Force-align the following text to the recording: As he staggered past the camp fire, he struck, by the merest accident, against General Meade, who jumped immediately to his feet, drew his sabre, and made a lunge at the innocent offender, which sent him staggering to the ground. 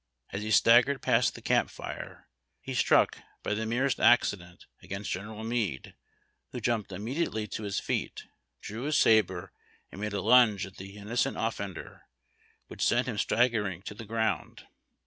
As 0.31 0.41
he 0.41 0.49
staggered 0.49 1.03
past 1.03 1.35
the 1.35 1.43
camp 1.43 1.69
fire, 1.69 2.27
he 2.59 2.73
struck, 2.73 3.19
by 3.43 3.53
the 3.53 3.67
merest 3.67 3.99
accident, 3.99 4.65
against 4.81 5.11
General 5.11 5.43
Meade, 5.43 5.93
who 6.51 6.59
jumped 6.59 6.91
immediately 6.91 7.45
to 7.49 7.61
his 7.61 7.79
feet, 7.79 8.23
drew 8.61 8.85
his 8.85 8.97
sabre, 8.97 9.53
and 9.91 10.01
made 10.01 10.13
a 10.13 10.21
lunge 10.21 10.65
at 10.65 10.77
the 10.77 10.97
innocent 10.97 11.37
offender, 11.39 12.07
which 12.65 12.81
sent 12.83 13.07
him 13.07 13.19
staggering 13.19 13.83
to 13.83 13.93
the 13.93 14.05
ground. 14.05 14.65